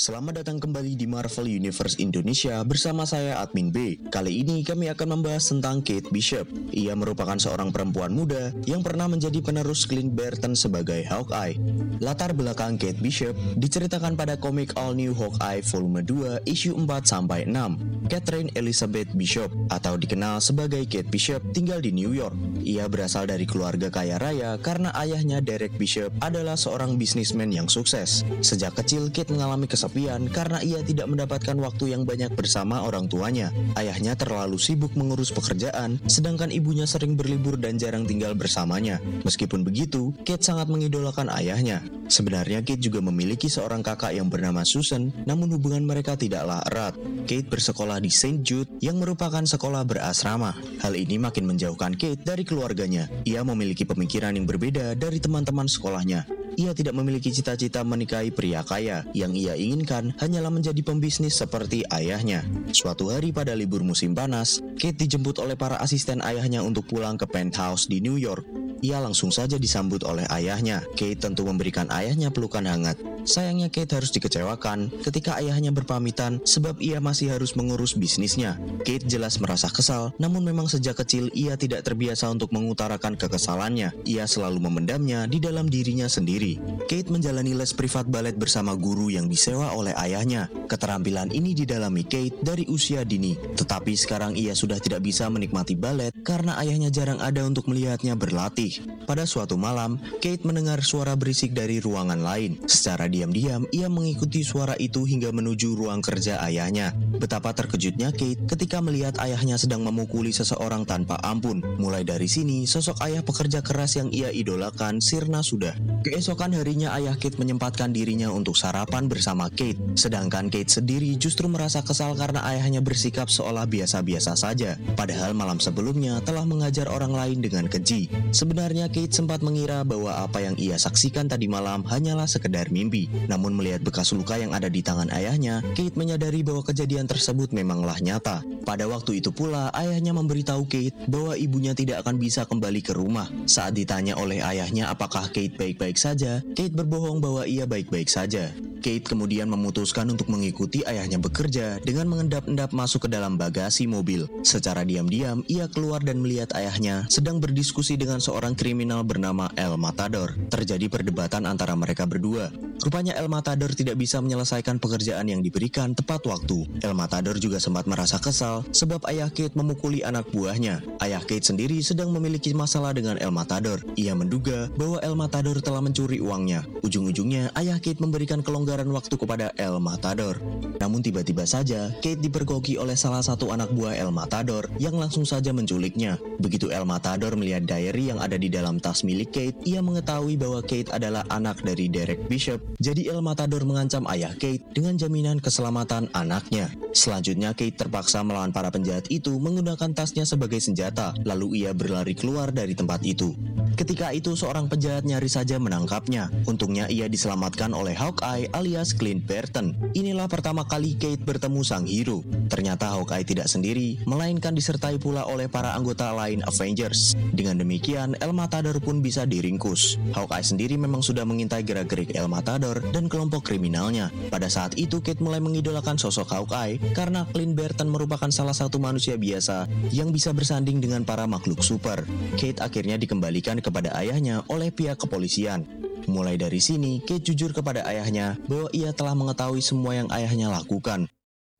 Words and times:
Selamat 0.00 0.40
datang 0.40 0.56
kembali 0.56 0.96
di 0.96 1.04
Marvel 1.04 1.60
Universe 1.60 2.00
Indonesia 2.00 2.64
bersama 2.64 3.04
saya 3.04 3.36
Admin 3.44 3.68
B. 3.68 4.00
Kali 4.08 4.40
ini 4.40 4.64
kami 4.64 4.88
akan 4.88 5.20
membahas 5.20 5.52
tentang 5.52 5.84
Kate 5.84 6.08
Bishop. 6.08 6.48
Ia 6.72 6.96
merupakan 6.96 7.36
seorang 7.36 7.68
perempuan 7.68 8.16
muda 8.16 8.48
yang 8.64 8.80
pernah 8.80 9.12
menjadi 9.12 9.44
penerus 9.44 9.84
Clint 9.84 10.16
Barton 10.16 10.56
sebagai 10.56 11.04
Hawkeye. 11.04 11.60
Latar 12.00 12.32
belakang 12.32 12.80
Kate 12.80 12.96
Bishop 12.96 13.36
diceritakan 13.60 14.16
pada 14.16 14.40
komik 14.40 14.72
All 14.80 14.96
New 14.96 15.12
Hawkeye 15.12 15.60
volume 15.68 16.00
2 16.00 16.48
issue 16.48 16.72
4 16.72 16.88
sampai 17.04 17.44
6. 17.44 18.08
Catherine 18.08 18.48
Elizabeth 18.56 19.12
Bishop 19.12 19.52
atau 19.68 20.00
dikenal 20.00 20.40
sebagai 20.40 20.80
Kate 20.88 21.12
Bishop 21.12 21.44
tinggal 21.52 21.84
di 21.84 21.92
New 21.92 22.16
York. 22.16 22.32
Ia 22.64 22.88
berasal 22.88 23.28
dari 23.28 23.44
keluarga 23.44 23.92
kaya 23.92 24.16
raya 24.16 24.56
karena 24.64 24.96
ayahnya 24.96 25.44
Derek 25.44 25.76
Bishop 25.76 26.08
adalah 26.24 26.56
seorang 26.56 26.96
bisnismen 26.96 27.52
yang 27.52 27.68
sukses. 27.68 28.24
Sejak 28.40 28.80
kecil 28.80 29.12
Kate 29.12 29.28
mengalami 29.28 29.68
kesepian 29.68 29.90
kesepian 30.00 30.32
karena 30.32 30.58
ia 30.64 30.80
tidak 30.80 31.06
mendapatkan 31.12 31.56
waktu 31.60 31.92
yang 31.92 32.08
banyak 32.08 32.32
bersama 32.32 32.80
orang 32.80 33.04
tuanya. 33.04 33.52
Ayahnya 33.76 34.16
terlalu 34.16 34.56
sibuk 34.56 34.96
mengurus 34.96 35.28
pekerjaan, 35.28 36.00
sedangkan 36.08 36.48
ibunya 36.48 36.88
sering 36.88 37.20
berlibur 37.20 37.60
dan 37.60 37.76
jarang 37.76 38.08
tinggal 38.08 38.32
bersamanya. 38.32 38.96
Meskipun 39.28 39.60
begitu, 39.60 40.16
Kate 40.24 40.40
sangat 40.40 40.72
mengidolakan 40.72 41.28
ayahnya. 41.36 41.84
Sebenarnya 42.08 42.64
Kate 42.64 42.80
juga 42.80 43.04
memiliki 43.04 43.52
seorang 43.52 43.84
kakak 43.84 44.16
yang 44.16 44.32
bernama 44.32 44.64
Susan, 44.64 45.12
namun 45.28 45.52
hubungan 45.52 45.84
mereka 45.84 46.16
tidaklah 46.16 46.64
erat. 46.72 46.96
Kate 47.28 47.52
bersekolah 47.52 48.00
di 48.00 48.08
St. 48.08 48.40
Jude 48.40 48.80
yang 48.80 48.96
merupakan 48.96 49.44
sekolah 49.44 49.84
berasrama. 49.84 50.56
Hal 50.80 50.96
ini 50.96 51.20
makin 51.20 51.44
menjauhkan 51.44 51.92
Kate 52.00 52.24
dari 52.24 52.48
keluarganya. 52.48 53.04
Ia 53.28 53.44
memiliki 53.44 53.84
pemikiran 53.84 54.32
yang 54.32 54.48
berbeda 54.48 54.96
dari 54.96 55.20
teman-teman 55.20 55.68
sekolahnya 55.68 56.39
ia 56.60 56.76
tidak 56.76 56.92
memiliki 56.92 57.32
cita-cita 57.32 57.80
menikahi 57.80 58.28
pria 58.28 58.60
kaya. 58.60 59.08
Yang 59.16 59.32
ia 59.48 59.54
inginkan 59.56 60.12
hanyalah 60.20 60.52
menjadi 60.52 60.80
pembisnis 60.84 61.40
seperti 61.40 61.88
ayahnya. 61.88 62.44
Suatu 62.76 63.08
hari 63.08 63.32
pada 63.32 63.56
libur 63.56 63.80
musim 63.80 64.12
panas, 64.12 64.60
Kate 64.76 65.00
dijemput 65.00 65.40
oleh 65.40 65.56
para 65.56 65.80
asisten 65.80 66.20
ayahnya 66.20 66.60
untuk 66.60 66.84
pulang 66.84 67.16
ke 67.16 67.24
penthouse 67.24 67.88
di 67.88 68.04
New 68.04 68.20
York. 68.20 68.59
Ia 68.80 68.96
langsung 69.00 69.28
saja 69.28 69.60
disambut 69.60 70.00
oleh 70.08 70.24
ayahnya. 70.32 70.80
Kate 70.96 71.20
tentu 71.20 71.44
memberikan 71.44 71.88
ayahnya 71.92 72.32
pelukan 72.32 72.64
hangat. 72.64 72.96
Sayangnya 73.28 73.68
Kate 73.68 74.00
harus 74.00 74.08
dikecewakan 74.16 74.88
ketika 75.04 75.36
ayahnya 75.36 75.68
berpamitan 75.68 76.40
sebab 76.48 76.80
ia 76.80 76.96
masih 76.98 77.36
harus 77.36 77.52
mengurus 77.52 77.92
bisnisnya. 77.92 78.56
Kate 78.80 79.04
jelas 79.04 79.36
merasa 79.36 79.68
kesal, 79.68 80.16
namun 80.16 80.40
memang 80.40 80.66
sejak 80.72 80.96
kecil 81.04 81.28
ia 81.36 81.60
tidak 81.60 81.84
terbiasa 81.84 82.32
untuk 82.32 82.56
mengutarakan 82.56 83.20
kekesalannya. 83.20 83.92
Ia 84.08 84.24
selalu 84.24 84.64
memendamnya 84.64 85.28
di 85.28 85.36
dalam 85.36 85.68
dirinya 85.68 86.08
sendiri. 86.08 86.56
Kate 86.88 87.12
menjalani 87.12 87.52
les 87.52 87.76
privat 87.76 88.08
balet 88.08 88.34
bersama 88.34 88.72
guru 88.72 89.12
yang 89.12 89.28
disewa 89.28 89.76
oleh 89.76 89.92
ayahnya. 90.00 90.48
Keterampilan 90.66 91.28
ini 91.36 91.52
didalami 91.52 92.08
Kate 92.08 92.40
dari 92.40 92.64
usia 92.72 93.04
dini, 93.04 93.36
tetapi 93.36 93.92
sekarang 93.92 94.32
ia 94.40 94.56
sudah 94.56 94.80
tidak 94.80 95.04
bisa 95.04 95.28
menikmati 95.28 95.76
balet 95.76 96.16
karena 96.24 96.56
ayahnya 96.56 96.88
jarang 96.88 97.20
ada 97.20 97.44
untuk 97.44 97.68
melihatnya 97.68 98.16
berlatih. 98.16 98.69
Pada 99.08 99.26
suatu 99.26 99.58
malam, 99.58 99.98
Kate 100.22 100.46
mendengar 100.46 100.84
suara 100.86 101.18
berisik 101.18 101.50
dari 101.50 101.82
ruangan 101.82 102.20
lain. 102.22 102.62
Secara 102.68 103.10
diam-diam, 103.10 103.66
ia 103.74 103.90
mengikuti 103.90 104.46
suara 104.46 104.78
itu 104.78 105.02
hingga 105.02 105.34
menuju 105.34 105.74
ruang 105.74 105.98
kerja 106.04 106.38
ayahnya. 106.44 106.94
Betapa 107.20 107.52
terkejutnya 107.52 108.16
Kate 108.16 108.48
ketika 108.48 108.80
melihat 108.80 109.20
ayahnya 109.20 109.60
sedang 109.60 109.84
memukuli 109.84 110.32
seseorang 110.32 110.88
tanpa 110.88 111.20
ampun. 111.20 111.60
Mulai 111.76 112.00
dari 112.00 112.24
sini, 112.32 112.64
sosok 112.64 112.96
ayah 113.04 113.20
pekerja 113.20 113.60
keras 113.60 114.00
yang 114.00 114.08
ia 114.08 114.32
idolakan 114.32 115.04
sirna 115.04 115.44
sudah. 115.44 115.76
Keesokan 116.00 116.56
harinya 116.56 116.96
ayah 116.96 117.12
Kate 117.20 117.36
menyempatkan 117.36 117.92
dirinya 117.92 118.32
untuk 118.32 118.56
sarapan 118.56 119.04
bersama 119.04 119.52
Kate. 119.52 119.76
Sedangkan 120.00 120.48
Kate 120.48 120.72
sendiri 120.72 121.12
justru 121.20 121.44
merasa 121.44 121.84
kesal 121.84 122.16
karena 122.16 122.40
ayahnya 122.48 122.80
bersikap 122.80 123.28
seolah 123.28 123.68
biasa-biasa 123.68 124.32
saja. 124.32 124.80
Padahal 124.96 125.36
malam 125.36 125.60
sebelumnya 125.60 126.24
telah 126.24 126.48
mengajar 126.48 126.88
orang 126.88 127.12
lain 127.12 127.44
dengan 127.44 127.68
keji. 127.68 128.08
Sebenarnya 128.32 128.88
Kate 128.88 129.12
sempat 129.12 129.44
mengira 129.44 129.84
bahwa 129.84 130.24
apa 130.24 130.40
yang 130.40 130.56
ia 130.56 130.80
saksikan 130.80 131.28
tadi 131.28 131.52
malam 131.52 131.84
hanyalah 131.84 132.24
sekedar 132.24 132.72
mimpi. 132.72 133.12
Namun 133.28 133.52
melihat 133.52 133.84
bekas 133.84 134.16
luka 134.16 134.40
yang 134.40 134.56
ada 134.56 134.72
di 134.72 134.80
tangan 134.80 135.12
ayahnya, 135.12 135.60
Kate 135.76 136.00
menyadari 136.00 136.40
bahwa 136.40 136.64
kejadian 136.64 137.09
tersebut 137.10 137.50
memanglah 137.50 137.98
nyata. 137.98 138.46
Pada 138.62 138.86
waktu 138.86 139.18
itu 139.18 139.34
pula, 139.34 139.74
ayahnya 139.74 140.14
memberitahu 140.14 140.70
Kate 140.70 140.94
bahwa 141.10 141.34
ibunya 141.34 141.74
tidak 141.74 142.06
akan 142.06 142.22
bisa 142.22 142.46
kembali 142.46 142.78
ke 142.86 142.94
rumah. 142.94 143.26
Saat 143.50 143.74
ditanya 143.74 144.14
oleh 144.14 144.38
ayahnya 144.38 144.86
apakah 144.94 145.26
Kate 145.34 145.58
baik-baik 145.58 145.98
saja, 145.98 146.38
Kate 146.54 146.70
berbohong 146.70 147.18
bahwa 147.18 147.42
ia 147.50 147.66
baik-baik 147.66 148.06
saja. 148.06 148.54
Kate 148.80 149.04
kemudian 149.04 149.46
memutuskan 149.46 150.08
untuk 150.08 150.32
mengikuti 150.32 150.80
ayahnya 150.88 151.20
bekerja 151.20 151.76
dengan 151.84 152.08
mengendap-endap 152.08 152.72
masuk 152.72 153.06
ke 153.06 153.08
dalam 153.12 153.36
bagasi 153.36 153.84
mobil. 153.84 154.26
Secara 154.40 154.82
diam-diam, 154.82 155.44
ia 155.46 155.68
keluar 155.68 156.00
dan 156.00 156.18
melihat 156.18 156.50
ayahnya 156.56 157.04
sedang 157.12 157.38
berdiskusi 157.38 158.00
dengan 158.00 158.18
seorang 158.18 158.56
kriminal 158.56 159.04
bernama 159.04 159.52
El 159.54 159.76
Matador. 159.76 160.32
Terjadi 160.48 160.88
perdebatan 160.88 161.44
antara 161.44 161.76
mereka 161.76 162.08
berdua. 162.08 162.48
Rupanya 162.80 163.12
El 163.20 163.28
Matador 163.28 163.76
tidak 163.76 164.00
bisa 164.00 164.24
menyelesaikan 164.24 164.80
pekerjaan 164.80 165.28
yang 165.28 165.44
diberikan 165.44 165.92
tepat 165.92 166.24
waktu. 166.24 166.64
El 166.80 166.96
Matador 166.96 167.36
juga 167.36 167.60
sempat 167.60 167.84
merasa 167.84 168.16
kesal 168.16 168.64
sebab 168.72 169.04
ayah 169.12 169.28
Kate 169.28 169.52
memukuli 169.52 170.00
anak 170.00 170.32
buahnya. 170.32 170.80
Ayah 171.04 171.20
Kate 171.20 171.44
sendiri 171.44 171.84
sedang 171.84 172.08
memiliki 172.08 172.56
masalah 172.56 172.96
dengan 172.96 173.20
El 173.20 173.36
Matador. 173.36 173.84
Ia 174.00 174.16
menduga 174.16 174.72
bahwa 174.80 174.96
El 175.04 175.12
Matador 175.12 175.60
telah 175.60 175.84
mencuri 175.84 176.24
uangnya. 176.24 176.64
Ujung-ujungnya, 176.80 177.52
ayah 177.60 177.76
Kate 177.76 178.00
memberikan 178.00 178.40
kelonggaran 178.40 178.69
waktu 178.78 179.18
kepada 179.18 179.50
El 179.58 179.82
Matador. 179.82 180.38
Namun 180.78 181.02
tiba-tiba 181.02 181.42
saja, 181.42 181.90
Kate 181.98 182.22
dipergoki 182.22 182.78
oleh 182.78 182.94
salah 182.94 183.18
satu 183.18 183.50
anak 183.50 183.74
buah 183.74 183.98
El 183.98 184.14
Matador 184.14 184.70
yang 184.78 184.94
langsung 184.94 185.26
saja 185.26 185.50
menculiknya. 185.50 186.22
Begitu 186.38 186.70
El 186.70 186.86
Matador 186.86 187.34
melihat 187.34 187.66
diary 187.66 188.14
yang 188.14 188.22
ada 188.22 188.38
di 188.38 188.46
dalam 188.46 188.78
tas 188.78 189.02
milik 189.02 189.34
Kate, 189.34 189.58
ia 189.66 189.82
mengetahui 189.82 190.38
bahwa 190.38 190.62
Kate 190.62 190.94
adalah 190.94 191.26
anak 191.34 191.66
dari 191.66 191.90
Derek 191.90 192.30
Bishop. 192.30 192.62
Jadi 192.78 193.10
El 193.10 193.18
Matador 193.26 193.66
mengancam 193.66 194.06
ayah 194.06 194.30
Kate 194.38 194.62
dengan 194.70 194.94
jaminan 194.94 195.42
keselamatan 195.42 196.06
anaknya. 196.14 196.70
Selanjutnya 196.94 197.50
Kate 197.58 197.74
terpaksa 197.74 198.22
melawan 198.22 198.54
para 198.54 198.70
penjahat 198.70 199.10
itu 199.10 199.34
menggunakan 199.34 199.90
tasnya 199.90 200.22
sebagai 200.22 200.62
senjata, 200.62 201.10
lalu 201.26 201.66
ia 201.66 201.74
berlari 201.74 202.14
keluar 202.14 202.54
dari 202.54 202.78
tempat 202.78 203.02
itu. 203.02 203.34
Ketika 203.80 204.12
itu 204.12 204.36
seorang 204.36 204.68
penjahat 204.68 205.08
nyaris 205.08 205.40
saja 205.40 205.56
menangkapnya. 205.56 206.28
Untungnya 206.44 206.84
ia 206.92 207.08
diselamatkan 207.08 207.72
oleh 207.72 207.96
Hawkeye 207.96 208.52
alias 208.52 208.92
Clint 208.92 209.24
Barton. 209.24 209.72
Inilah 209.96 210.28
pertama 210.28 210.68
kali 210.68 211.00
Kate 211.00 211.24
bertemu 211.24 211.64
sang 211.64 211.88
hero. 211.88 212.20
Ternyata 212.52 212.92
Hawkeye 212.92 213.24
tidak 213.24 213.48
sendiri, 213.48 213.96
melainkan 214.04 214.52
disertai 214.52 215.00
pula 215.00 215.24
oleh 215.24 215.48
para 215.48 215.72
anggota 215.72 216.12
lain 216.12 216.44
Avengers. 216.44 217.16
Dengan 217.32 217.56
demikian, 217.56 218.20
El 218.20 218.36
Matador 218.36 218.76
pun 218.84 219.00
bisa 219.00 219.24
diringkus. 219.24 219.96
Hawkeye 220.12 220.44
sendiri 220.44 220.76
memang 220.76 221.00
sudah 221.00 221.24
mengintai 221.24 221.64
gerak-gerik 221.64 222.12
El 222.12 222.28
Matador 222.28 222.84
dan 222.92 223.08
kelompok 223.08 223.48
kriminalnya. 223.48 224.12
Pada 224.28 224.52
saat 224.52 224.76
itu 224.76 225.00
Kate 225.00 225.24
mulai 225.24 225.40
mengidolakan 225.40 225.96
sosok 225.96 226.28
Hawkeye 226.36 226.76
karena 226.92 227.24
Clint 227.32 227.56
Barton 227.56 227.88
merupakan 227.88 228.28
salah 228.28 228.52
satu 228.52 228.76
manusia 228.76 229.16
biasa 229.16 229.64
yang 229.88 230.12
bisa 230.12 230.36
bersanding 230.36 230.84
dengan 230.84 231.00
para 231.08 231.24
makhluk 231.24 231.64
super. 231.64 232.04
Kate 232.36 232.60
akhirnya 232.60 233.00
dikembalikan 233.00 233.56
kepada 233.70 233.94
ayahnya 233.94 234.42
oleh 234.50 234.74
pihak 234.74 234.98
kepolisian. 234.98 235.62
Mulai 236.10 236.34
dari 236.34 236.58
sini, 236.58 236.98
Kate 237.06 237.22
jujur 237.22 237.54
kepada 237.54 237.86
ayahnya 237.86 238.34
bahwa 238.50 238.66
ia 238.74 238.90
telah 238.90 239.14
mengetahui 239.14 239.62
semua 239.62 239.94
yang 239.94 240.10
ayahnya 240.10 240.50
lakukan. 240.50 241.06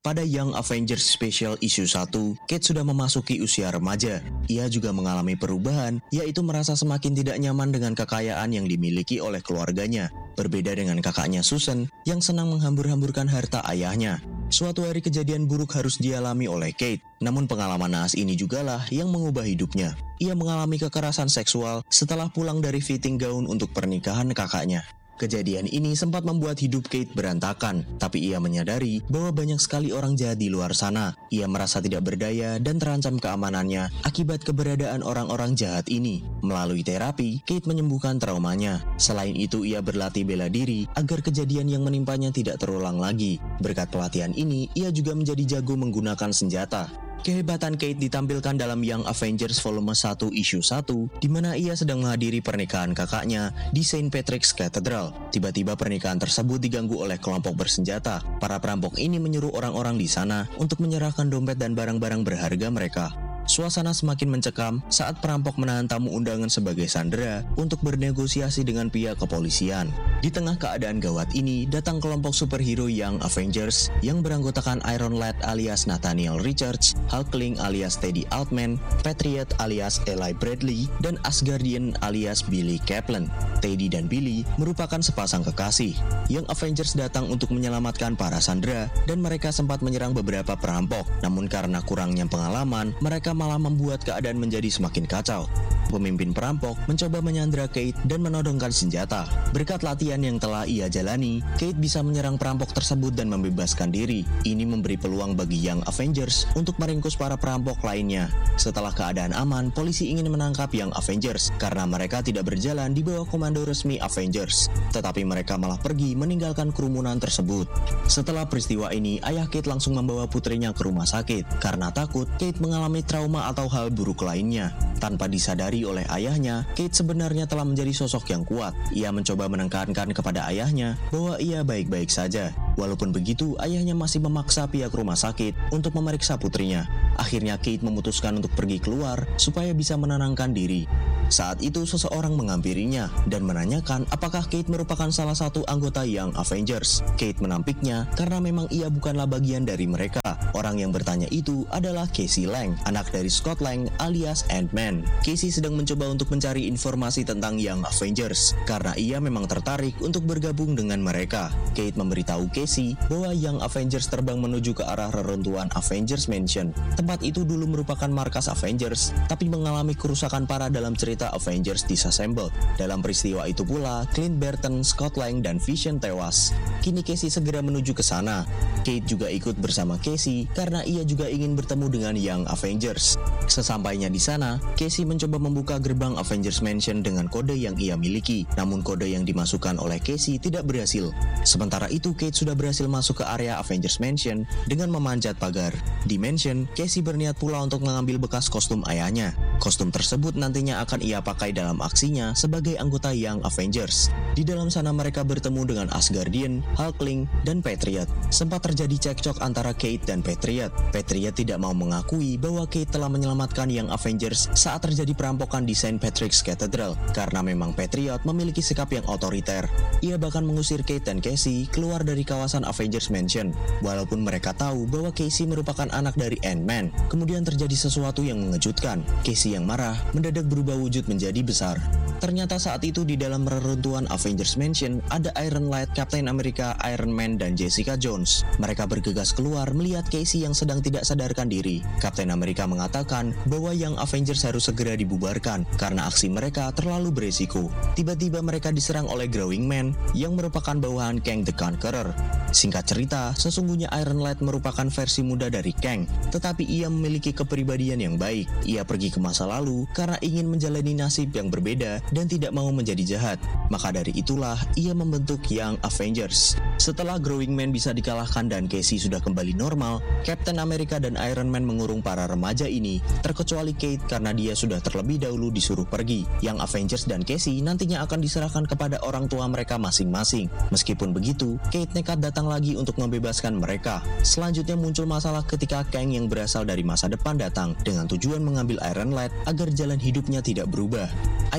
Pada 0.01 0.25
Young 0.25 0.57
Avengers 0.57 1.05
Special 1.05 1.61
Issue 1.61 1.85
1, 1.85 2.49
Kate 2.49 2.65
sudah 2.65 2.81
memasuki 2.81 3.37
usia 3.45 3.69
remaja. 3.69 4.25
Ia 4.49 4.65
juga 4.73 4.97
mengalami 4.97 5.37
perubahan, 5.37 6.01
yaitu 6.09 6.41
merasa 6.41 6.73
semakin 6.73 7.13
tidak 7.13 7.37
nyaman 7.37 7.69
dengan 7.69 7.93
kekayaan 7.93 8.49
yang 8.49 8.65
dimiliki 8.65 9.21
oleh 9.21 9.45
keluarganya. 9.45 10.09
Berbeda 10.41 10.73
dengan 10.73 11.05
kakaknya 11.05 11.45
Susan, 11.45 11.85
yang 12.09 12.25
senang 12.25 12.49
menghambur-hamburkan 12.49 13.29
harta 13.29 13.61
ayahnya. 13.69 14.25
Suatu 14.51 14.83
hari 14.83 14.99
kejadian 14.99 15.47
buruk 15.47 15.79
harus 15.79 15.95
dialami 16.03 16.51
oleh 16.51 16.75
Kate, 16.75 17.07
namun 17.23 17.47
pengalaman 17.47 17.87
naas 17.87 18.19
ini 18.19 18.35
jugalah 18.35 18.83
yang 18.91 19.07
mengubah 19.07 19.47
hidupnya. 19.47 19.95
Ia 20.19 20.35
mengalami 20.35 20.75
kekerasan 20.75 21.31
seksual 21.31 21.87
setelah 21.87 22.27
pulang 22.35 22.59
dari 22.59 22.83
fitting 22.83 23.15
gaun 23.15 23.47
untuk 23.47 23.71
pernikahan 23.71 24.27
kakaknya. 24.35 24.83
Kejadian 25.21 25.69
ini 25.69 25.93
sempat 25.93 26.25
membuat 26.25 26.65
hidup 26.65 26.89
Kate 26.89 27.13
berantakan, 27.13 27.85
tapi 28.01 28.25
ia 28.25 28.41
menyadari 28.41 29.05
bahwa 29.05 29.37
banyak 29.37 29.61
sekali 29.61 29.93
orang 29.93 30.17
jahat 30.17 30.41
di 30.41 30.49
luar 30.49 30.73
sana. 30.73 31.13
Ia 31.29 31.45
merasa 31.45 31.85
tidak 31.85 32.09
berdaya 32.09 32.57
dan 32.57 32.81
terancam 32.81 33.21
keamanannya 33.21 33.93
akibat 34.09 34.41
keberadaan 34.49 35.05
orang-orang 35.05 35.53
jahat 35.53 35.93
ini. 35.93 36.25
Melalui 36.41 36.81
terapi, 36.81 37.45
Kate 37.45 37.69
menyembuhkan 37.69 38.17
traumanya. 38.17 38.81
Selain 38.97 39.37
itu, 39.37 39.69
ia 39.69 39.85
berlatih 39.85 40.25
bela 40.25 40.49
diri 40.49 40.89
agar 40.97 41.21
kejadian 41.21 41.69
yang 41.69 41.85
menimpanya 41.85 42.33
tidak 42.33 42.57
terulang 42.57 42.97
lagi. 42.97 43.37
Berkat 43.61 43.93
pelatihan 43.93 44.33
ini, 44.33 44.73
ia 44.73 44.89
juga 44.89 45.13
menjadi 45.13 45.61
jago 45.61 45.77
menggunakan 45.77 46.33
senjata. 46.33 47.10
Kehebatan 47.21 47.77
Kate 47.77 48.01
ditampilkan 48.01 48.57
dalam 48.57 48.81
Young 48.81 49.05
Avengers 49.05 49.61
volume 49.61 49.93
1 49.93 50.33
issue 50.33 50.65
1 50.65 51.21
di 51.21 51.29
mana 51.29 51.53
ia 51.53 51.77
sedang 51.77 52.01
menghadiri 52.01 52.41
pernikahan 52.41 52.97
kakaknya 52.97 53.53
di 53.77 53.85
St. 53.85 54.09
Patrick's 54.09 54.57
Cathedral. 54.57 55.13
Tiba-tiba 55.29 55.77
pernikahan 55.77 56.17
tersebut 56.17 56.57
diganggu 56.57 56.97
oleh 56.97 57.21
kelompok 57.21 57.61
bersenjata. 57.61 58.25
Para 58.41 58.57
perampok 58.57 58.97
ini 58.97 59.21
menyuruh 59.21 59.53
orang-orang 59.53 60.01
di 60.01 60.09
sana 60.09 60.49
untuk 60.57 60.81
menyerahkan 60.81 61.29
dompet 61.29 61.61
dan 61.61 61.77
barang-barang 61.77 62.25
berharga 62.25 62.69
mereka. 62.73 63.30
Suasana 63.51 63.91
semakin 63.91 64.31
mencekam 64.31 64.79
saat 64.95 65.19
perampok 65.19 65.59
menahan 65.59 65.91
tamu 65.91 66.15
undangan 66.15 66.47
sebagai 66.47 66.87
sandera 66.87 67.43
untuk 67.59 67.83
bernegosiasi 67.83 68.63
dengan 68.63 68.87
pihak 68.95 69.19
kepolisian. 69.19 69.91
Di 70.23 70.31
tengah 70.31 70.55
keadaan 70.55 71.03
gawat 71.03 71.35
ini, 71.35 71.67
datang 71.67 71.99
kelompok 71.99 72.31
superhero 72.31 72.87
yang 72.87 73.19
Avengers 73.27 73.91
yang 74.07 74.23
beranggotakan 74.23 74.79
Iron 74.95 75.19
Lad 75.19 75.35
alias 75.43 75.91
Nathaniel 75.91 76.39
Richards, 76.39 76.95
Hulkling 77.11 77.59
alias 77.59 77.99
Teddy 77.99 78.23
Altman, 78.31 78.79
Patriot 79.03 79.51
alias 79.59 79.99
Eli 80.07 80.31
Bradley, 80.31 80.87
dan 81.03 81.19
Asgardian 81.27 81.99
alias 82.07 82.47
Billy 82.47 82.79
Kaplan. 82.79 83.27
Teddy 83.59 83.91
dan 83.91 84.07
Billy 84.07 84.47
merupakan 84.63 85.03
sepasang 85.03 85.43
kekasih. 85.43 85.99
Yang 86.31 86.47
Avengers 86.55 86.95
datang 86.95 87.27
untuk 87.27 87.51
menyelamatkan 87.51 88.15
para 88.15 88.39
sandera 88.39 88.87
dan 89.11 89.19
mereka 89.19 89.51
sempat 89.51 89.83
menyerang 89.83 90.15
beberapa 90.15 90.55
perampok. 90.55 91.03
Namun 91.27 91.51
karena 91.51 91.83
kurangnya 91.83 92.31
pengalaman, 92.31 92.95
mereka 93.03 93.35
malah 93.41 93.57
membuat 93.57 94.05
keadaan 94.05 94.37
menjadi 94.37 94.69
semakin 94.69 95.09
kacau. 95.09 95.49
Pemimpin 95.91 96.31
perampok 96.31 96.79
mencoba 96.87 97.19
menyandra 97.19 97.67
Kate 97.67 97.99
dan 98.07 98.23
menodongkan 98.23 98.71
senjata. 98.71 99.27
Berkat 99.51 99.83
latihan 99.83 100.23
yang 100.23 100.39
telah 100.39 100.63
ia 100.63 100.87
jalani, 100.87 101.43
Kate 101.59 101.75
bisa 101.75 101.99
menyerang 101.99 102.39
perampok 102.39 102.71
tersebut 102.71 103.11
dan 103.11 103.27
membebaskan 103.27 103.91
diri. 103.91 104.23
Ini 104.47 104.63
memberi 104.63 104.95
peluang 104.95 105.35
bagi 105.35 105.59
Young 105.59 105.83
Avengers 105.91 106.47
untuk 106.55 106.79
meringkus 106.79 107.19
para 107.19 107.35
perampok 107.35 107.83
lainnya. 107.83 108.31
Setelah 108.55 108.95
keadaan 108.95 109.35
aman, 109.35 109.75
polisi 109.75 110.15
ingin 110.15 110.31
menangkap 110.31 110.71
Young 110.71 110.95
Avengers 110.95 111.51
karena 111.59 111.83
mereka 111.91 112.23
tidak 112.23 112.47
berjalan 112.47 112.95
di 112.95 113.03
bawah 113.03 113.27
komando 113.27 113.67
resmi 113.67 113.99
Avengers. 113.99 114.71
Tetapi 114.95 115.27
mereka 115.27 115.59
malah 115.59 115.83
pergi 115.83 116.15
meninggalkan 116.15 116.71
kerumunan 116.71 117.19
tersebut. 117.19 117.67
Setelah 118.07 118.47
peristiwa 118.47 118.95
ini, 118.95 119.19
ayah 119.27 119.51
Kate 119.51 119.67
langsung 119.67 119.99
membawa 119.99 120.31
putrinya 120.31 120.71
ke 120.71 120.87
rumah 120.87 121.09
sakit 121.09 121.59
karena 121.59 121.91
takut 121.91 122.31
Kate 122.39 122.63
mengalami 122.63 123.03
trauma 123.03 123.51
atau 123.51 123.67
hal 123.67 123.91
buruk 123.91 124.23
lainnya. 124.23 124.71
Tanpa 125.01 125.27
disadari 125.27 125.80
oleh 125.85 126.05
ayahnya, 126.09 126.65
Kate 126.77 126.93
sebenarnya 126.93 127.45
telah 127.45 127.65
menjadi 127.65 127.93
sosok 127.95 128.33
yang 128.33 128.43
kuat. 128.45 128.73
Ia 128.93 129.13
mencoba 129.13 129.47
menekankan 129.51 130.11
kepada 130.15 130.47
ayahnya 130.49 131.01
bahwa 131.13 131.37
ia 131.41 131.61
baik-baik 131.67 132.09
saja. 132.09 132.53
Walaupun 132.79 133.13
begitu, 133.13 133.59
ayahnya 133.61 133.93
masih 133.93 134.25
memaksa 134.25 134.69
pihak 134.71 134.93
rumah 134.95 135.19
sakit 135.19 135.75
untuk 135.75 135.93
memeriksa 135.97 136.41
putrinya. 136.41 136.89
Akhirnya 137.21 137.61
Kate 137.61 137.85
memutuskan 137.85 138.41
untuk 138.41 138.53
pergi 138.57 138.81
keluar 138.81 139.29
supaya 139.37 139.75
bisa 139.77 139.99
menenangkan 140.01 140.53
diri. 140.57 140.89
Saat 141.31 141.63
itu 141.63 141.87
seseorang 141.87 142.35
menghampirinya 142.35 143.07
dan 143.31 143.47
menanyakan 143.47 144.03
apakah 144.11 144.43
Kate 144.51 144.67
merupakan 144.67 145.07
salah 145.15 145.39
satu 145.39 145.63
anggota 145.71 146.03
Young 146.03 146.35
Avengers. 146.35 147.07
Kate 147.15 147.39
menampiknya 147.39 148.11
karena 148.19 148.43
memang 148.43 148.67
ia 148.75 148.91
bukanlah 148.91 149.31
bagian 149.31 149.63
dari 149.63 149.87
mereka. 149.87 150.19
Orang 150.59 150.83
yang 150.83 150.91
bertanya 150.91 151.31
itu 151.31 151.63
adalah 151.71 152.11
Casey 152.11 152.51
Lang, 152.51 152.75
anak 152.91 153.15
dari 153.15 153.31
Scott 153.31 153.63
Lang 153.63 153.87
alias 154.03 154.43
Ant-Man. 154.51 155.07
Casey 155.23 155.55
sedang 155.55 155.79
mencoba 155.79 156.11
untuk 156.11 156.35
mencari 156.35 156.67
informasi 156.67 157.23
tentang 157.23 157.63
Young 157.63 157.87
Avengers 157.87 158.59
karena 158.67 158.91
ia 158.99 159.23
memang 159.23 159.47
tertarik 159.47 159.95
untuk 160.03 160.27
bergabung 160.27 160.75
dengan 160.75 160.99
mereka. 160.99 161.55
Kate 161.79 161.95
memberitahu 161.95 162.51
Casey 162.51 162.99
bahwa 163.07 163.31
Young 163.31 163.63
Avengers 163.63 164.11
terbang 164.11 164.43
menuju 164.43 164.75
ke 164.75 164.83
arah 164.83 165.15
reruntuhan 165.15 165.71
Avengers 165.79 166.27
Mansion. 166.27 166.75
Tempat 166.99 167.23
itu 167.23 167.47
dulu 167.47 167.71
merupakan 167.71 168.11
markas 168.11 168.51
Avengers, 168.51 169.15
tapi 169.31 169.47
mengalami 169.47 169.95
kerusakan 169.95 170.51
parah 170.51 170.67
dalam 170.67 170.99
cerita 170.99 171.20
Avengers 171.37 171.85
Disassembled. 171.85 172.49
Dalam 172.81 173.05
peristiwa 173.05 173.45
itu 173.45 173.69
pula, 173.69 174.09
Clint 174.17 174.41
Barton, 174.41 174.81
Scott 174.81 175.21
Lang, 175.21 175.45
dan 175.45 175.61
Vision 175.61 176.01
tewas. 176.01 176.57
Kini 176.81 177.05
Casey 177.05 177.29
segera 177.29 177.61
menuju 177.61 177.93
ke 177.93 178.01
sana. 178.01 178.49
Kate 178.81 179.05
juga 179.05 179.29
ikut 179.29 179.61
bersama 179.61 180.01
Casey 180.01 180.49
karena 180.57 180.81
ia 180.89 181.05
juga 181.05 181.29
ingin 181.29 181.53
bertemu 181.53 181.87
dengan 181.93 182.15
Young 182.17 182.45
Avengers. 182.49 183.21
Sesampainya 183.51 184.09
di 184.09 184.23
sana, 184.23 184.57
Casey 184.79 185.05
mencoba 185.05 185.37
membuka 185.37 185.77
gerbang 185.77 186.17
Avengers 186.17 186.65
Mansion 186.65 187.05
dengan 187.05 187.29
kode 187.29 187.53
yang 187.53 187.77
ia 187.77 187.99
miliki, 187.99 188.49
namun 188.57 188.81
kode 188.81 189.11
yang 189.11 189.27
dimasukkan 189.27 189.77
oleh 189.83 190.01
Casey 190.01 190.39
tidak 190.39 190.65
berhasil. 190.65 191.13
Sementara 191.43 191.91
itu, 191.91 192.15
Kate 192.15 192.39
sudah 192.39 192.55
berhasil 192.55 192.87
masuk 192.87 193.21
ke 193.21 193.25
area 193.27 193.59
Avengers 193.59 193.99
Mansion 193.99 194.47
dengan 194.71 194.89
memanjat 194.95 195.35
pagar. 195.37 195.75
Di 196.07 196.17
Mansion, 196.17 196.71
Casey 196.79 197.03
berniat 197.03 197.37
pula 197.37 197.59
untuk 197.59 197.83
mengambil 197.83 198.23
bekas 198.23 198.47
kostum 198.47 198.87
ayahnya. 198.87 199.35
Kostum 199.61 199.93
tersebut 199.93 200.41
nantinya 200.41 200.81
akan 200.81 201.05
ia 201.05 201.21
pakai 201.21 201.53
dalam 201.53 201.85
aksinya 201.85 202.33
sebagai 202.33 202.81
anggota 202.81 203.13
Young 203.13 203.45
Avengers. 203.45 204.09
Di 204.33 204.41
dalam 204.41 204.73
sana 204.73 204.89
mereka 204.89 205.21
bertemu 205.21 205.69
dengan 205.69 205.89
Asgardian, 205.93 206.65
Hulkling, 206.81 207.29
dan 207.45 207.61
Patriot. 207.61 208.09
Sempat 208.33 208.65
terjadi 208.65 209.13
cekcok 209.13 209.45
antara 209.45 209.77
Kate 209.77 210.01
dan 210.09 210.25
Patriot. 210.25 210.73
Patriot 210.97 211.37
tidak 211.37 211.61
mau 211.61 211.77
mengakui 211.77 212.41
bahwa 212.41 212.65
Kate 212.65 212.89
telah 212.89 213.13
menyelamatkan 213.13 213.69
Young 213.69 213.93
Avengers 213.93 214.49
saat 214.57 214.81
terjadi 214.81 215.13
perampokan 215.13 215.69
di 215.69 215.77
St. 215.77 216.01
Patrick's 216.01 216.41
Cathedral 216.41 216.97
karena 217.13 217.45
memang 217.45 217.77
Patriot 217.77 218.25
memiliki 218.25 218.65
sikap 218.65 218.89
yang 218.97 219.05
otoriter. 219.13 219.69
Ia 220.01 220.17
bahkan 220.17 220.41
mengusir 220.41 220.81
Kate 220.89 221.05
dan 221.05 221.21
Casey 221.21 221.69
keluar 221.69 222.01
dari 222.01 222.25
kawasan 222.25 222.65
Avengers 222.65 223.13
Mansion. 223.13 223.53
Walaupun 223.85 224.25
mereka 224.25 224.57
tahu 224.57 224.89
bahwa 224.89 225.13
Casey 225.13 225.45
merupakan 225.45 225.93
anak 225.93 226.17
dari 226.17 226.41
Ant-Man, 226.41 227.13
kemudian 227.13 227.45
terjadi 227.45 227.77
sesuatu 227.77 228.25
yang 228.25 228.41
mengejutkan. 228.41 229.05
Casey 229.21 229.50
yang 229.51 229.67
marah 229.67 229.99
mendadak 230.15 230.47
berubah 230.47 230.79
wujud 230.79 231.11
menjadi 231.11 231.43
besar. 231.43 231.77
Ternyata 232.21 232.61
saat 232.61 232.85
itu 232.85 233.01
di 233.01 233.17
dalam 233.17 233.49
reruntuhan 233.49 234.05
Avengers 234.13 234.61
Mansion 234.61 235.01
ada 235.09 235.33
Iron 235.41 235.73
Lad, 235.73 235.89
Captain 235.97 236.29
America, 236.29 236.77
Iron 236.85 237.09
Man, 237.17 237.41
dan 237.41 237.57
Jessica 237.57 237.97
Jones. 237.97 238.45
Mereka 238.61 238.85
bergegas 238.85 239.33
keluar 239.33 239.73
melihat 239.73 240.05
Casey 240.05 240.45
yang 240.45 240.53
sedang 240.53 240.85
tidak 240.85 241.09
sadarkan 241.09 241.49
diri. 241.49 241.81
Captain 241.97 242.29
America 242.29 242.69
mengatakan 242.69 243.33
bahwa 243.49 243.73
yang 243.73 243.97
Avengers 243.97 244.45
harus 244.45 244.69
segera 244.69 245.01
dibubarkan 245.01 245.65
karena 245.81 246.13
aksi 246.13 246.29
mereka 246.29 246.69
terlalu 246.77 247.09
beresiko. 247.09 247.73
Tiba-tiba 247.97 248.45
mereka 248.45 248.69
diserang 248.69 249.09
oleh 249.09 249.25
Growing 249.25 249.65
Man 249.65 249.97
yang 250.13 250.37
merupakan 250.37 250.77
bawahan 250.77 251.25
Kang 251.25 251.49
the 251.49 251.57
Conqueror. 251.57 252.13
Singkat 252.53 252.85
cerita, 252.85 253.33
sesungguhnya 253.33 253.89
Iron 253.97 254.21
Lad 254.21 254.45
merupakan 254.45 254.85
versi 254.93 255.25
muda 255.25 255.49
dari 255.49 255.73
Kang, 255.73 256.05
tetapi 256.29 256.69
ia 256.69 256.93
memiliki 256.93 257.33
kepribadian 257.33 258.03
yang 258.03 258.21
baik. 258.21 258.45
Ia 258.69 258.85
pergi 258.85 259.09
ke 259.09 259.23
masa 259.23 259.40
lalu 259.45 259.85
karena 259.93 260.17
ingin 260.25 260.49
menjalani 260.49 260.97
nasib 260.97 261.31
yang 261.37 261.53
berbeda 261.53 262.01
dan 262.11 262.27
tidak 262.27 262.51
mau 262.51 262.69
menjadi 262.73 263.17
jahat. 263.17 263.39
Maka 263.69 263.95
dari 263.95 264.17
itulah 264.17 264.57
ia 264.75 264.97
membentuk 264.97 265.45
Young 265.53 265.77
Avengers. 265.85 266.59
Setelah 266.81 267.21
Growing 267.21 267.53
Man 267.53 267.71
bisa 267.71 267.93
dikalahkan 267.93 268.49
dan 268.49 268.67
Casey 268.67 268.97
sudah 268.97 269.21
kembali 269.21 269.53
normal, 269.53 270.01
Captain 270.25 270.57
America 270.59 270.97
dan 270.97 271.21
Iron 271.21 271.53
Man 271.53 271.69
mengurung 271.69 272.01
para 272.01 272.25
remaja 272.25 272.65
ini, 272.65 273.05
terkecuali 273.21 273.77
Kate 273.77 274.03
karena 274.09 274.33
dia 274.33 274.57
sudah 274.57 274.81
terlebih 274.81 275.21
dahulu 275.21 275.53
disuruh 275.53 275.85
pergi. 275.85 276.25
Young 276.41 276.59
Avengers 276.59 277.05
dan 277.05 277.23
Casey 277.23 277.61
nantinya 277.61 278.03
akan 278.09 278.19
diserahkan 278.25 278.65
kepada 278.65 278.97
orang 279.05 279.29
tua 279.29 279.45
mereka 279.47 279.77
masing-masing. 279.77 280.49
Meskipun 280.73 281.13
begitu, 281.13 281.61
Kate 281.69 281.93
nekat 281.93 282.25
datang 282.25 282.49
lagi 282.49 282.75
untuk 282.81 282.97
membebaskan 282.97 283.61
mereka. 283.61 284.01
Selanjutnya 284.25 284.75
muncul 284.81 285.05
masalah 285.05 285.45
ketika 285.45 285.85
Kang 285.89 286.15
yang 286.15 286.31
berasal 286.31 286.65
dari 286.65 286.81
masa 286.81 287.11
depan 287.11 287.37
datang 287.37 287.77
dengan 287.85 288.09
tujuan 288.09 288.41
mengambil 288.41 288.81
Iron 288.89 289.13
agar 289.45 289.69
jalan 289.77 290.01
hidupnya 290.01 290.41
tidak 290.41 290.73
berubah. 290.73 291.05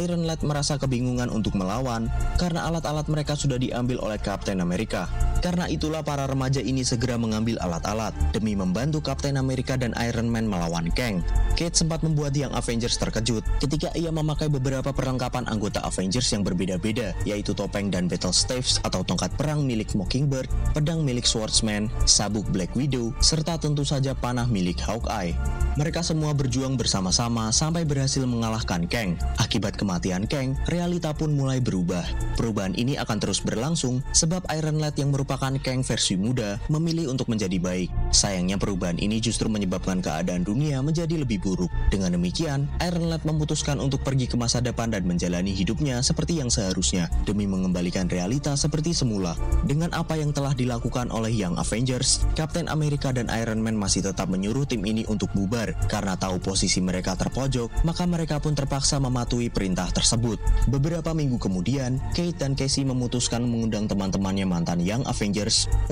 Iron 0.02 0.26
Lad 0.26 0.42
merasa 0.42 0.82
kebingungan 0.82 1.30
untuk 1.30 1.54
melawan 1.54 2.10
karena 2.42 2.66
alat-alat 2.66 3.06
mereka 3.12 3.38
sudah 3.38 3.62
diambil 3.62 4.02
oleh 4.02 4.18
Captain 4.18 4.58
America. 4.64 5.06
Karena 5.42 5.66
itulah 5.66 6.06
para 6.06 6.30
remaja 6.30 6.62
ini 6.62 6.86
segera 6.86 7.18
mengambil 7.18 7.58
alat-alat 7.60 8.14
demi 8.30 8.54
membantu 8.54 9.02
Captain 9.02 9.42
America 9.42 9.74
dan 9.74 9.92
Iron 9.98 10.30
Man 10.30 10.46
melawan 10.46 10.94
Kang. 10.94 11.26
Kate 11.58 11.74
sempat 11.74 12.06
membuat 12.06 12.38
Young 12.38 12.54
Avengers 12.54 12.96
terkejut 13.02 13.42
ketika 13.58 13.90
ia 13.98 14.14
memakai 14.14 14.48
beberapa 14.48 14.94
perlengkapan 14.94 15.50
anggota 15.50 15.82
Avengers 15.82 16.30
yang 16.30 16.46
berbeda-beda, 16.46 17.18
yaitu 17.26 17.58
topeng 17.58 17.90
dan 17.90 18.06
battle 18.06 18.32
staves 18.32 18.78
atau 18.86 19.02
tongkat 19.02 19.34
perang 19.34 19.66
milik 19.66 19.98
Mockingbird, 19.98 20.48
pedang 20.78 21.02
milik 21.02 21.26
Swordsman, 21.26 21.90
sabuk 22.06 22.46
Black 22.54 22.78
Widow, 22.78 23.10
serta 23.20 23.58
tentu 23.58 23.82
saja 23.82 24.14
panah 24.14 24.46
milik 24.46 24.78
Hawkeye. 24.78 25.34
Mereka 25.76 26.06
semua 26.06 26.38
berjuang 26.38 26.78
bersama-sama 26.78 27.50
sampai 27.50 27.82
berhasil 27.88 28.22
mengalahkan 28.28 28.86
Kang. 28.86 29.18
Akibat 29.42 29.74
kematian 29.74 30.30
Kang, 30.30 30.54
realita 30.70 31.18
pun 31.18 31.34
mulai 31.34 31.58
berubah. 31.58 32.04
Perubahan 32.38 32.78
ini 32.78 33.00
akan 33.02 33.18
terus 33.18 33.42
berlangsung 33.42 34.06
sebab 34.14 34.46
Iron 34.54 34.84
Lad 34.84 35.00
yang 35.00 35.16
merupakan 35.16 35.31
merupakan 35.32 35.64
Kang 35.64 35.80
versi 35.80 36.20
muda, 36.20 36.60
memilih 36.68 37.08
untuk 37.08 37.32
menjadi 37.32 37.56
baik. 37.56 37.88
Sayangnya 38.12 38.60
perubahan 38.60 39.00
ini 39.00 39.24
justru 39.24 39.48
menyebabkan 39.48 40.04
keadaan 40.04 40.44
dunia 40.44 40.84
menjadi 40.84 41.24
lebih 41.24 41.40
buruk. 41.40 41.72
Dengan 41.88 42.20
demikian, 42.20 42.68
Iron 42.84 43.08
Lad 43.08 43.24
memutuskan 43.24 43.80
untuk 43.80 44.04
pergi 44.04 44.28
ke 44.28 44.36
masa 44.36 44.60
depan 44.60 44.92
dan 44.92 45.08
menjalani 45.08 45.56
hidupnya 45.56 46.04
seperti 46.04 46.44
yang 46.44 46.52
seharusnya, 46.52 47.08
demi 47.24 47.48
mengembalikan 47.48 48.12
realitas 48.12 48.68
seperti 48.68 48.92
semula. 48.92 49.40
Dengan 49.64 49.96
apa 49.96 50.20
yang 50.20 50.36
telah 50.36 50.52
dilakukan 50.52 51.08
oleh 51.16 51.32
Young 51.32 51.56
Avengers, 51.56 52.28
Captain 52.36 52.68
America 52.68 53.16
dan 53.16 53.32
Iron 53.32 53.64
Man 53.64 53.80
masih 53.80 54.04
tetap 54.04 54.28
menyuruh 54.28 54.68
tim 54.68 54.84
ini 54.84 55.08
untuk 55.08 55.32
bubar, 55.32 55.72
karena 55.88 56.20
tahu 56.20 56.44
posisi 56.44 56.84
mereka 56.84 57.16
terpojok, 57.16 57.88
maka 57.88 58.04
mereka 58.04 58.44
pun 58.44 58.52
terpaksa 58.52 59.00
mematuhi 59.00 59.48
perintah 59.48 59.88
tersebut. 59.96 60.44
Beberapa 60.68 61.16
minggu 61.16 61.40
kemudian, 61.40 62.04
Kate 62.12 62.36
dan 62.36 62.52
Casey 62.52 62.84
memutuskan 62.84 63.48
mengundang 63.48 63.88
teman-temannya 63.88 64.44
mantan 64.44 64.84
Young 64.84 65.08
Avengers 65.08 65.21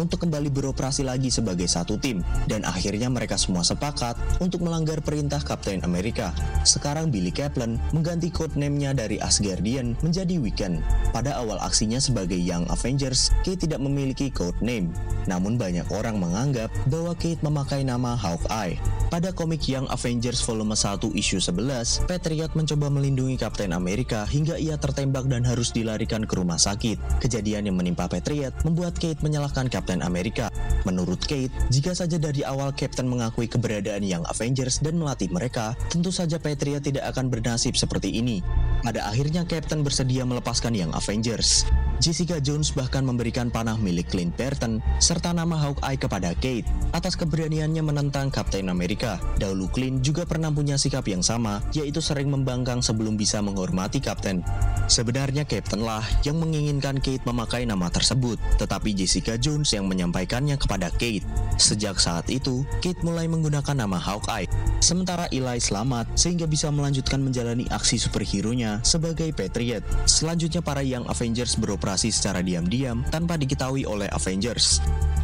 untuk 0.01 0.25
kembali 0.25 0.50
beroperasi 0.50 1.05
lagi 1.05 1.29
sebagai 1.29 1.69
satu 1.69 2.01
tim 2.01 2.25
dan 2.50 2.65
akhirnya 2.65 3.13
mereka 3.13 3.38
semua 3.38 3.62
sepakat 3.62 4.17
untuk 4.41 4.65
melanggar 4.65 4.98
perintah 5.05 5.38
Captain 5.38 5.86
America. 5.86 6.33
Sekarang 6.65 7.13
Billy 7.13 7.29
Kaplan 7.29 7.77
mengganti 7.93 8.33
codename-nya 8.33 8.98
dari 8.98 9.21
Asgardian 9.21 9.93
menjadi 10.01 10.41
Weekend. 10.41 10.81
Pada 11.13 11.38
awal 11.38 11.62
aksinya 11.62 12.01
sebagai 12.01 12.41
Young 12.41 12.65
Avengers, 12.74 13.29
Kate 13.45 13.69
tidak 13.69 13.77
memiliki 13.86 14.33
codename. 14.33 14.89
Namun 15.29 15.62
banyak 15.62 15.86
orang 15.93 16.17
menganggap 16.17 16.74
bahwa 16.89 17.13
Kate 17.13 17.45
memakai 17.45 17.86
nama 17.86 18.17
Hawkeye. 18.17 18.81
Pada 19.09 19.33
komik 19.33 19.65
Young 19.65 19.89
Avengers 19.89 20.41
volume 20.45 20.74
1 20.74 21.17
issue 21.17 21.41
11, 21.41 22.05
Patriot 22.05 22.53
mencoba 22.53 22.93
melindungi 22.93 23.41
Captain 23.41 23.74
America 23.74 24.25
hingga 24.25 24.57
ia 24.57 24.77
tertembak 24.77 25.25
dan 25.25 25.41
harus 25.45 25.74
dilarikan 25.74 26.25
ke 26.25 26.33
rumah 26.38 26.62
sakit. 26.62 27.21
Kejadian 27.21 27.69
yang 27.69 27.77
menimpa 27.77 28.05
Patriot 28.05 28.53
membuat 28.62 28.98
Kate 29.01 29.18
menyalahkan 29.21 29.67
Captain 29.67 30.01
America. 30.03 30.51
Menurut 30.88 31.23
Kate, 31.23 31.51
jika 31.69 31.91
saja 31.95 32.15
dari 32.15 32.43
awal 32.43 32.71
Captain 32.75 33.07
mengakui 33.07 33.51
keberadaan 33.51 34.03
Young 34.03 34.25
Avengers 34.27 34.79
dan 34.79 34.99
melatih 34.99 35.29
mereka, 35.31 35.75
tentu 35.91 36.09
saja 36.09 36.39
Patriot 36.39 36.83
tidak 36.83 37.09
akan 37.11 37.27
bernasib 37.27 37.75
seperti 37.75 38.19
ini. 38.19 38.39
Pada 38.79 39.12
akhirnya 39.12 39.43
Captain 39.43 39.83
bersedia 39.83 40.24
melepaskan 40.24 40.71
Young 40.71 40.95
Avengers. 40.95 41.67
Jessica 42.00 42.39
Jones 42.39 42.71
bahkan 42.71 43.03
memberikan 43.03 43.51
panah 43.51 43.75
milik 43.75 44.07
Clint 44.07 44.31
Barton 44.39 44.79
serta 45.03 45.36
nama 45.36 45.59
Hawkeye 45.59 46.00
kepada 46.00 46.31
Kate 46.31 46.63
atas 46.95 47.19
keberaniannya 47.19 47.83
menentang 47.83 48.31
Captain 48.31 48.71
America. 48.71 49.19
Dahulu 49.36 49.67
Clint 49.67 50.00
juga 50.00 50.24
pernah 50.24 50.48
punya 50.48 50.79
sikap 50.79 51.03
yang 51.12 51.19
sama, 51.19 51.59
yaitu 51.75 52.00
sering 52.00 52.31
membangkang 52.31 52.79
sebelum 52.79 53.19
bisa 53.19 53.43
menghormati 53.43 54.00
Captain. 54.00 54.39
Sebenarnya 54.88 55.43
Captain 55.43 55.83
lah 55.83 56.01
yang 56.24 56.39
menginginkan 56.39 57.03
Kate 57.03 57.27
memakai 57.27 57.67
nama 57.67 57.91
tersebut, 57.91 58.39
tetapi 58.63 58.95
Jessica 58.95 59.36
Jones 59.36 59.75
yang 59.75 59.91
menyampaikannya 59.91 60.55
kepada 60.55 60.88
Kate. 60.95 61.27
Sejak 61.59 62.00
saat 62.00 62.31
itu, 62.31 62.63
Kate 62.79 63.03
mulai 63.03 63.27
menggunakan 63.27 63.75
nama 63.75 64.00
Hawkeye. 64.00 64.48
Sementara 64.79 65.27
Eli 65.36 65.59
selamat 65.59 66.15
sehingga 66.15 66.48
bisa 66.48 66.71
melanjutkan 66.71 67.19
menjalani 67.19 67.67
aksi 67.67 68.00
superhero-nya 68.00 68.79
sebagai 68.79 69.36
Patriot. 69.36 69.83
Selanjutnya 70.07 70.63
para 70.63 70.79
Young 70.79 71.03
Avengers 71.12 71.59
beroperasi 71.59 72.15
secara 72.15 72.39
diam-diam 72.39 73.03
tanpa 73.12 73.36
diketahui 73.36 73.83
oleh 73.83 74.07
Avengers. 74.15 74.79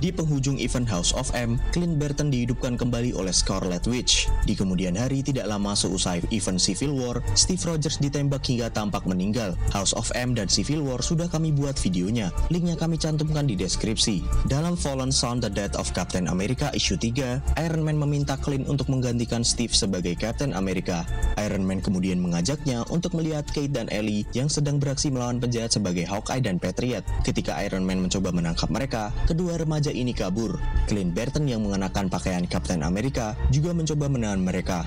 Di 0.05 0.13
penghujung 0.13 0.61
event 0.61 0.85
House 0.85 1.17
of 1.17 1.33
M, 1.33 1.57
Clint 1.73 1.97
Barton 1.97 2.29
dihidupkan 2.29 2.77
kembali 2.77 3.17
oleh 3.17 3.33
Scarlet 3.33 3.89
Witch. 3.89 4.29
Di 4.45 4.53
kemudian 4.53 4.93
hari 4.93 5.25
tidak 5.25 5.49
lama 5.49 5.73
seusai 5.73 6.29
event 6.29 6.61
Civil 6.61 6.93
War, 6.93 7.25
Steve 7.33 7.65
Rogers 7.65 7.97
ditembak 7.97 8.45
hingga 8.45 8.69
tampak 8.69 9.01
meninggal. 9.09 9.57
House 9.73 9.97
of 9.97 10.05
M 10.13 10.37
dan 10.37 10.45
Civil 10.45 10.85
War 10.85 11.01
sudah 11.01 11.25
kami 11.25 11.49
buat 11.57 11.73
videonya. 11.81 12.29
Linknya 12.53 12.77
kami 12.77 13.01
cantumkan 13.01 13.49
di 13.49 13.57
deskripsi. 13.57 14.21
Dalam 14.45 14.77
Fallen 14.77 15.09
Son 15.09 15.41
The 15.41 15.49
Death 15.49 15.73
of 15.73 15.89
Captain 15.97 16.29
America 16.29 16.69
issue 16.77 17.01
3, 17.01 17.57
Iron 17.65 17.81
Man 17.81 17.97
meminta 17.97 18.37
Clint 18.37 18.69
untuk 18.69 18.93
menggantikan 18.93 19.41
Steve 19.41 19.73
sebagai 19.73 20.13
Captain 20.13 20.53
America. 20.53 21.01
Iron 21.41 21.65
Man 21.65 21.81
kemudian 21.81 22.21
mengajaknya 22.21 22.85
untuk 22.93 23.17
melihat 23.17 23.49
Kate 23.49 23.73
dan 23.73 23.89
Ellie 23.89 24.21
yang 24.37 24.53
sedang 24.53 24.77
beraksi 24.77 25.09
melawan 25.09 25.41
penjahat 25.41 25.73
sebagai 25.73 26.05
Hawkeye 26.05 26.45
dan 26.45 26.61
Patriot. 26.61 27.01
Ketika 27.25 27.57
Iron 27.65 27.89
Man 27.89 28.05
mencoba 28.05 28.29
menangkap 28.29 28.69
mereka, 28.69 29.09
kedua 29.25 29.57
remaja 29.57 29.94
ini 29.95 30.11
kabur. 30.11 30.59
Clint 30.91 31.15
Barton 31.15 31.47
yang 31.47 31.63
mengenakan 31.63 32.11
pakaian 32.11 32.43
Captain 32.43 32.83
America 32.83 33.33
juga 33.47 33.71
mencoba 33.71 34.11
menahan 34.11 34.43
mereka. 34.43 34.83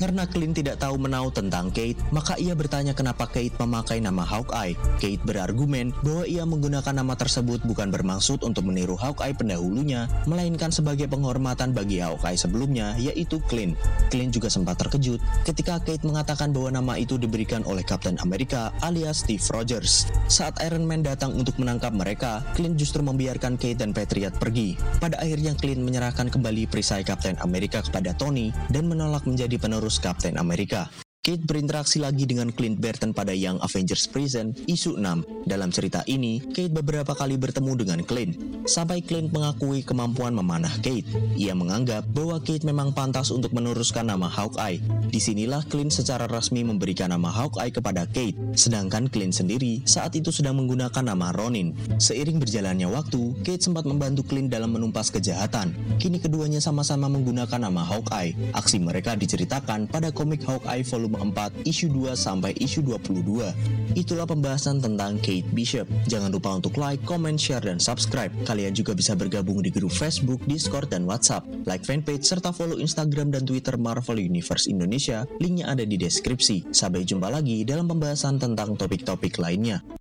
Karena 0.00 0.24
Clint 0.24 0.56
tidak 0.56 0.80
tahu 0.80 0.96
menau 0.96 1.28
tentang 1.28 1.68
Kate, 1.68 2.00
maka 2.08 2.40
ia 2.40 2.56
bertanya 2.56 2.96
kenapa 2.96 3.28
Kate 3.28 3.52
memakai 3.60 4.00
nama 4.00 4.24
Hawkeye. 4.24 4.72
Kate 4.96 5.20
berargumen 5.28 5.92
bahwa 6.00 6.24
ia 6.24 6.48
menggunakan 6.48 6.96
nama 6.96 7.12
tersebut 7.12 7.60
bukan 7.68 7.92
bermaksud 7.92 8.40
untuk 8.40 8.64
meniru 8.64 8.96
Hawkeye 8.96 9.36
pendahulunya, 9.36 10.08
melainkan 10.24 10.72
sebagai 10.72 11.04
penghormatan 11.04 11.76
bagi 11.76 12.00
Hawkeye 12.00 12.40
sebelumnya, 12.40 12.96
yaitu 12.96 13.44
Clint. 13.44 13.76
Clint 14.08 14.32
juga 14.32 14.48
sempat 14.48 14.80
terkejut 14.80 15.20
ketika 15.44 15.76
Kate 15.84 16.08
mengatakan 16.08 16.48
bahwa 16.56 16.72
nama 16.72 16.96
itu 16.96 17.20
diberikan 17.20 17.60
oleh 17.68 17.84
Captain 17.84 18.16
America 18.24 18.72
alias 18.80 19.20
Steve 19.28 19.44
Rogers. 19.52 20.08
Saat 20.32 20.64
Iron 20.64 20.88
Man 20.88 21.04
datang 21.04 21.36
untuk 21.36 21.60
menangkap 21.60 21.92
mereka, 21.92 22.40
Clint 22.56 22.80
justru 22.80 23.04
membiarkan 23.04 23.60
Kate 23.60 23.76
dan 23.84 23.92
Patriot 23.92 24.32
pergi. 24.40 24.80
Pada 24.96 25.20
akhirnya 25.20 25.52
Clint 25.60 25.84
menyerahkan 25.84 26.32
kembali 26.32 26.72
perisai 26.72 27.04
Captain 27.04 27.36
America 27.44 27.84
kepada 27.84 28.16
Tony 28.16 28.48
dan 28.72 28.88
menolak 28.88 29.28
menjadi 29.28 29.60
penerus 29.60 29.89
Captain 29.98 30.36
America. 30.38 30.88
Kate 31.20 31.44
berinteraksi 31.44 32.00
lagi 32.00 32.24
dengan 32.24 32.48
Clint 32.48 32.80
Barton 32.80 33.12
pada 33.12 33.36
Young 33.36 33.60
Avengers 33.60 34.08
Prison, 34.08 34.56
isu 34.64 34.96
6. 34.96 35.44
Dalam 35.44 35.68
cerita 35.68 36.00
ini, 36.08 36.40
Kate 36.40 36.72
beberapa 36.72 37.12
kali 37.12 37.36
bertemu 37.36 37.76
dengan 37.76 38.00
Clint, 38.08 38.40
sampai 38.64 39.04
Clint 39.04 39.28
mengakui 39.28 39.84
kemampuan 39.84 40.32
memanah 40.32 40.72
Kate. 40.80 41.04
Ia 41.36 41.52
menganggap 41.52 42.08
bahwa 42.08 42.40
Kate 42.40 42.64
memang 42.64 42.96
pantas 42.96 43.28
untuk 43.28 43.52
meneruskan 43.52 44.08
nama 44.08 44.32
Hawkeye. 44.32 44.80
Di 45.12 45.20
sinilah 45.20 45.60
Clint 45.68 45.92
secara 45.92 46.24
resmi 46.24 46.64
memberikan 46.64 47.12
nama 47.12 47.28
Hawkeye 47.28 47.68
kepada 47.68 48.08
Kate, 48.08 48.40
sedangkan 48.56 49.12
Clint 49.12 49.36
sendiri 49.36 49.84
saat 49.84 50.16
itu 50.16 50.32
sedang 50.32 50.56
menggunakan 50.56 51.04
nama 51.04 51.36
Ronin. 51.36 51.76
Seiring 52.00 52.40
berjalannya 52.40 52.88
waktu, 52.88 53.36
Kate 53.44 53.60
sempat 53.60 53.84
membantu 53.84 54.24
Clint 54.24 54.48
dalam 54.48 54.72
menumpas 54.72 55.12
kejahatan. 55.12 55.76
Kini 56.00 56.16
keduanya 56.16 56.64
sama-sama 56.64 57.12
menggunakan 57.12 57.60
nama 57.60 57.84
Hawkeye. 57.84 58.56
Aksi 58.56 58.80
mereka 58.80 59.20
diceritakan 59.20 59.84
pada 59.84 60.08
komik 60.16 60.48
Hawkeye 60.48 60.80
volume 61.10 61.34
4 61.34 61.66
isu 61.66 61.90
2 61.90 62.14
sampai 62.14 62.54
isu 62.62 62.86
22. 62.86 63.98
Itulah 63.98 64.26
pembahasan 64.30 64.78
tentang 64.78 65.18
Kate 65.18 65.46
Bishop. 65.50 65.90
Jangan 66.06 66.30
lupa 66.30 66.54
untuk 66.54 66.78
like, 66.78 67.02
comment, 67.02 67.34
share, 67.34 67.66
dan 67.66 67.82
subscribe. 67.82 68.30
Kalian 68.46 68.70
juga 68.70 68.94
bisa 68.94 69.18
bergabung 69.18 69.58
di 69.66 69.74
grup 69.74 69.90
Facebook, 69.90 70.38
Discord, 70.46 70.94
dan 70.94 71.10
WhatsApp. 71.10 71.42
Like 71.66 71.82
fanpage 71.82 72.22
serta 72.22 72.54
follow 72.54 72.78
Instagram 72.78 73.34
dan 73.34 73.42
Twitter 73.42 73.74
Marvel 73.74 74.22
Universe 74.22 74.70
Indonesia. 74.70 75.26
Linknya 75.42 75.74
ada 75.74 75.82
di 75.82 75.98
deskripsi. 75.98 76.70
Sampai 76.70 77.02
jumpa 77.02 77.26
lagi 77.26 77.66
dalam 77.66 77.90
pembahasan 77.90 78.38
tentang 78.38 78.78
topik-topik 78.78 79.42
lainnya. 79.42 79.82